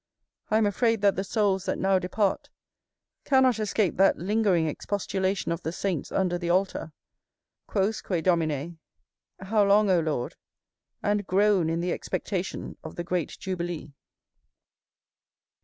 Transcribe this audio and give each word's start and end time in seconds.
I 0.49 0.57
am 0.57 0.65
afraid 0.65 1.01
that 1.03 1.15
the 1.15 1.23
souls 1.23 1.65
that 1.65 1.77
now 1.77 1.99
depart 1.99 2.49
cannot 3.23 3.59
escape 3.59 3.97
that 3.97 4.17
lingering 4.17 4.65
expostulation 4.65 5.51
of 5.51 5.61
the 5.61 5.71
saints 5.71 6.11
under 6.11 6.39
the 6.39 6.49
altar, 6.49 6.91
"quousque, 7.67 8.23
Domine?" 8.23 8.79
how 9.41 9.63
long, 9.63 9.91
O 9.91 9.99
Lord? 9.99 10.37
and 11.03 11.27
groan 11.27 11.69
in 11.69 11.81
the 11.81 11.91
expectation 11.93 12.77
of 12.83 12.95
the 12.95 13.03
great 13.03 13.37
jubilee. 13.39 13.91